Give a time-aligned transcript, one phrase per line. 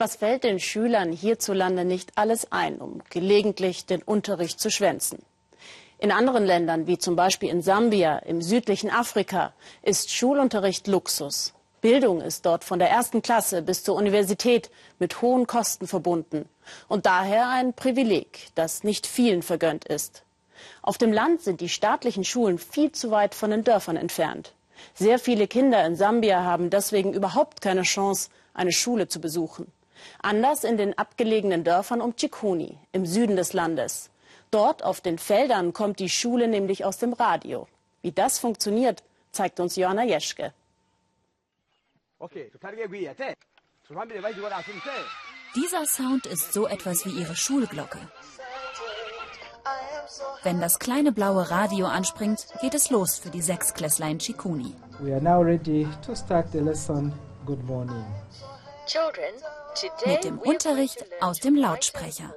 [0.00, 5.18] Was fällt den Schülern hierzulande nicht alles ein, um gelegentlich den Unterricht zu schwänzen?
[5.98, 11.52] In anderen Ländern, wie zum Beispiel in Sambia, im südlichen Afrika, ist Schulunterricht Luxus.
[11.80, 16.48] Bildung ist dort von der ersten Klasse bis zur Universität mit hohen Kosten verbunden
[16.86, 20.22] und daher ein Privileg, das nicht vielen vergönnt ist.
[20.80, 24.52] Auf dem Land sind die staatlichen Schulen viel zu weit von den Dörfern entfernt.
[24.94, 29.72] Sehr viele Kinder in Sambia haben deswegen überhaupt keine Chance, eine Schule zu besuchen.
[30.22, 34.10] Anders in den abgelegenen Dörfern um Chikuni im Süden des Landes.
[34.50, 37.68] Dort auf den Feldern kommt die Schule nämlich aus dem Radio.
[38.02, 40.52] Wie das funktioniert, zeigt uns Johanna Jeschke.
[45.54, 47.98] Dieser Sound ist so etwas wie ihre Schulglocke.
[50.42, 54.74] Wenn das kleine blaue Radio anspringt, geht es los für die Sechsklässlein Chikuni.
[55.00, 57.12] We are now ready to start the lesson.
[57.44, 58.04] Good morning.
[60.06, 62.34] Mit dem Unterricht aus dem Lautsprecher.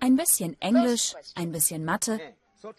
[0.00, 2.20] Ein bisschen Englisch, ein bisschen Mathe,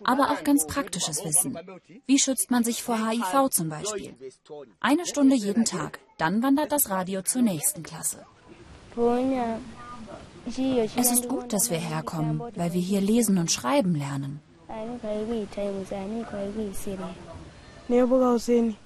[0.03, 1.57] aber auch ganz praktisches Wissen.
[2.05, 4.15] Wie schützt man sich vor HIV zum Beispiel?
[4.79, 8.25] Eine Stunde jeden Tag, dann wandert das Radio zur nächsten Klasse.
[10.95, 14.41] Es ist gut, dass wir herkommen, weil wir hier lesen und schreiben lernen.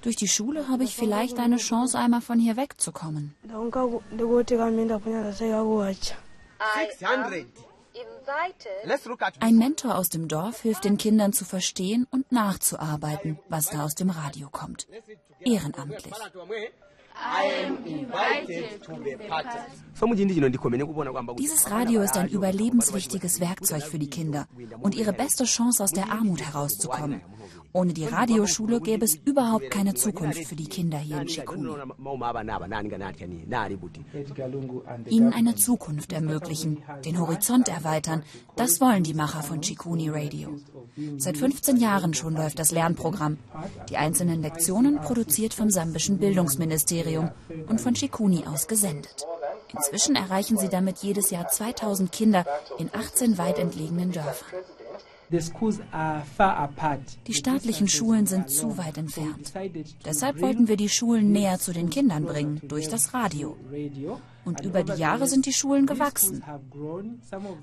[0.02, 3.34] Durch die Schule habe ich vielleicht eine Chance, einmal von hier wegzukommen.
[9.40, 13.94] Ein Mentor aus dem Dorf hilft den Kindern zu verstehen und nachzuarbeiten, was da aus
[13.94, 14.86] dem Radio kommt.
[15.40, 16.12] Ehrenamtlich.
[21.38, 24.46] Dieses Radio ist ein überlebenswichtiges Werkzeug für die Kinder
[24.80, 27.20] und ihre beste Chance, aus der Armut herauszukommen.
[27.72, 31.70] Ohne die Radioschule gäbe es überhaupt keine Zukunft für die Kinder hier in Chikuni.
[35.06, 38.22] Ihnen eine Zukunft ermöglichen, den Horizont erweitern,
[38.56, 40.56] das wollen die Macher von Chikuni Radio.
[41.18, 43.38] Seit 15 Jahren schon läuft das Lernprogramm.
[43.90, 47.30] Die einzelnen Lektionen produziert vom sambischen Bildungsministerium
[47.68, 49.26] und von Chikuni aus gesendet.
[49.74, 52.46] Inzwischen erreichen sie damit jedes Jahr 2000 Kinder
[52.78, 54.58] in 18 weit entlegenen Dörfern.
[57.26, 59.52] Die staatlichen Schulen sind zu weit entfernt.
[60.04, 63.56] Deshalb wollten wir die Schulen näher zu den Kindern bringen, durch das Radio.
[64.46, 66.42] Und über die Jahre sind die Schulen gewachsen.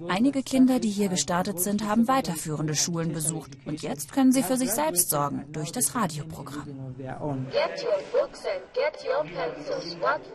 [0.08, 3.58] Einige Kinder, die hier gestartet sind, haben weiterführende Schulen besucht.
[3.66, 6.68] Und jetzt können sie für sich selbst sorgen, durch das Radioprogramm.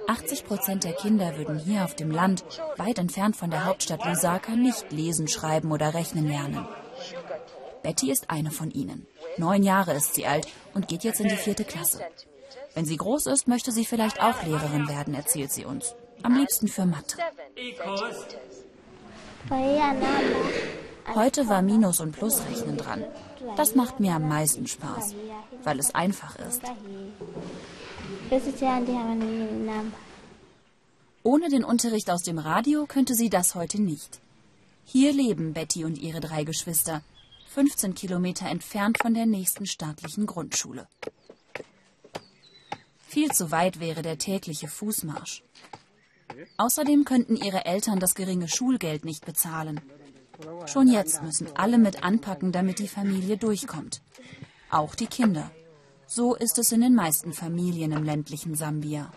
[0.09, 2.45] 80 Prozent der Kinder würden hier auf dem Land,
[2.77, 6.67] weit entfernt von der Hauptstadt Lusaka, nicht lesen, schreiben oder rechnen lernen.
[7.83, 9.07] Betty ist eine von ihnen.
[9.39, 12.01] Neun Jahre ist sie alt und geht jetzt in die vierte Klasse.
[12.75, 15.95] Wenn sie groß ist, möchte sie vielleicht auch Lehrerin werden, erzählt sie uns.
[16.23, 17.17] Am liebsten für Mathe.
[21.15, 23.05] Heute war Minus- und Plusrechnen dran.
[23.57, 25.15] Das macht mir am meisten Spaß,
[25.65, 26.63] weil es einfach ist.
[31.23, 34.21] Ohne den Unterricht aus dem Radio könnte sie das heute nicht.
[34.93, 37.03] Hier leben Betty und ihre drei Geschwister,
[37.51, 40.89] 15 Kilometer entfernt von der nächsten staatlichen Grundschule.
[43.07, 45.45] Viel zu weit wäre der tägliche Fußmarsch.
[46.57, 49.81] Außerdem könnten ihre Eltern das geringe Schulgeld nicht bezahlen.
[50.67, 54.03] Schon jetzt müssen alle mit anpacken, damit die Familie durchkommt.
[54.71, 55.53] Auch die Kinder.
[56.09, 59.13] So ist es in den meisten Familien im ländlichen Sambia.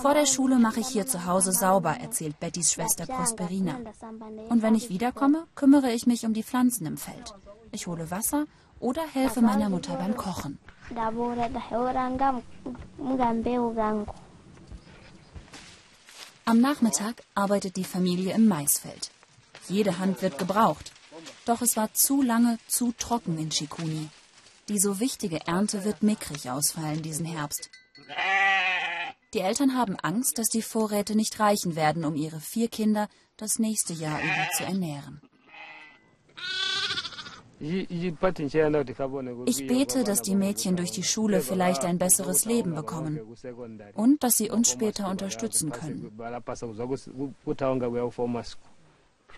[0.00, 3.76] Vor der Schule mache ich hier zu Hause sauber, erzählt Bettys Schwester Prosperina.
[4.48, 7.34] Und wenn ich wiederkomme, kümmere ich mich um die Pflanzen im Feld.
[7.70, 8.46] Ich hole Wasser
[8.80, 10.58] oder helfe meiner Mutter beim Kochen.
[16.44, 19.10] Am Nachmittag arbeitet die Familie im Maisfeld.
[19.68, 20.92] Jede Hand wird gebraucht.
[21.44, 24.08] Doch es war zu lange zu trocken in Chikuni.
[24.68, 27.70] Die so wichtige Ernte wird mickrig ausfallen diesen Herbst.
[29.34, 33.58] Die Eltern haben Angst, dass die Vorräte nicht reichen werden, um ihre vier Kinder das
[33.58, 35.20] nächste Jahr über zu ernähren.
[39.46, 43.20] Ich bete, dass die Mädchen durch die Schule vielleicht ein besseres Leben bekommen
[43.94, 46.10] und dass sie uns später unterstützen können.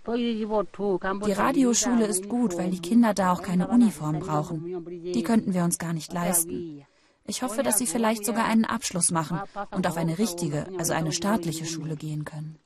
[0.07, 4.85] Die Radioschule ist gut, weil die Kinder da auch keine Uniform brauchen.
[4.89, 6.85] Die könnten wir uns gar nicht leisten.
[7.27, 11.13] Ich hoffe, dass sie vielleicht sogar einen Abschluss machen und auf eine richtige, also eine
[11.13, 12.59] staatliche Schule gehen können.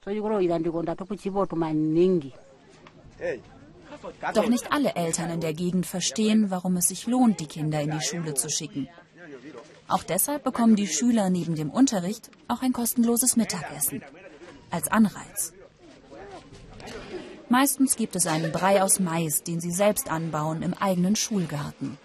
[4.34, 7.90] Doch nicht alle Eltern in der Gegend verstehen, warum es sich lohnt, die Kinder in
[7.90, 8.88] die Schule zu schicken.
[9.86, 14.02] Auch deshalb bekommen die Schüler neben dem Unterricht auch ein kostenloses Mittagessen.
[14.70, 15.52] Als Anreiz.
[17.48, 21.98] Meistens gibt es einen Brei aus Mais, den sie selbst anbauen im eigenen Schulgarten.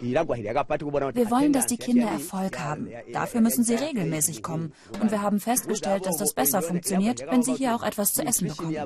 [0.00, 0.20] Wir
[1.30, 2.88] wollen, dass die Kinder Erfolg haben.
[3.12, 4.74] Dafür müssen sie regelmäßig kommen.
[5.00, 8.48] Und wir haben festgestellt, dass das besser funktioniert, wenn sie hier auch etwas zu essen
[8.48, 8.76] bekommen.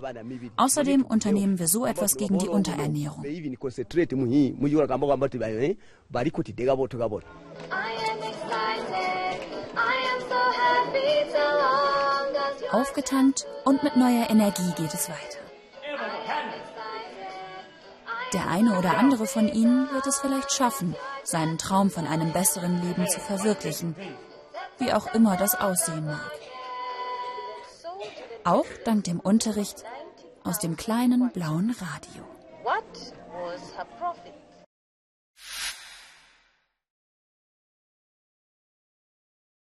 [0.56, 3.24] Außerdem unternehmen wir so etwas gegen die Unterernährung.
[12.72, 15.38] Aufgetankt und mit neuer Energie geht es weiter.
[18.32, 20.94] Der eine oder andere von ihnen wird es vielleicht schaffen,
[21.24, 23.96] seinen Traum von einem besseren Leben zu verwirklichen,
[24.78, 26.30] wie auch immer das aussehen mag.
[28.44, 29.84] Auch dank dem Unterricht
[30.44, 32.24] aus dem kleinen blauen Radio.